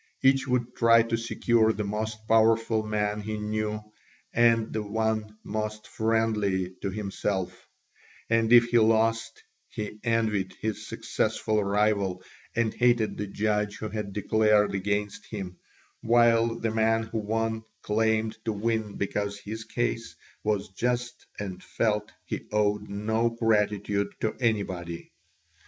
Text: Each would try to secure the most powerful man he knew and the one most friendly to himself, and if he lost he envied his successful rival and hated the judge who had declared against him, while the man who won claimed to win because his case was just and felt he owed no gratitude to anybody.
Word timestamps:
Each 0.23 0.47
would 0.47 0.75
try 0.75 1.03
to 1.03 1.15
secure 1.15 1.71
the 1.71 1.83
most 1.83 2.27
powerful 2.27 2.81
man 2.81 3.21
he 3.21 3.37
knew 3.37 3.83
and 4.33 4.73
the 4.73 4.81
one 4.81 5.37
most 5.43 5.87
friendly 5.87 6.71
to 6.81 6.89
himself, 6.89 7.67
and 8.27 8.51
if 8.51 8.63
he 8.69 8.79
lost 8.79 9.43
he 9.69 9.99
envied 10.03 10.55
his 10.59 10.87
successful 10.87 11.63
rival 11.63 12.23
and 12.55 12.73
hated 12.73 13.15
the 13.15 13.27
judge 13.27 13.77
who 13.77 13.89
had 13.89 14.11
declared 14.11 14.73
against 14.73 15.27
him, 15.27 15.57
while 16.01 16.47
the 16.59 16.71
man 16.71 17.03
who 17.03 17.19
won 17.19 17.61
claimed 17.83 18.35
to 18.45 18.53
win 18.53 18.97
because 18.97 19.37
his 19.37 19.65
case 19.65 20.15
was 20.43 20.69
just 20.69 21.27
and 21.37 21.61
felt 21.61 22.11
he 22.25 22.47
owed 22.51 22.89
no 22.89 23.29
gratitude 23.29 24.07
to 24.21 24.35
anybody. 24.39 25.11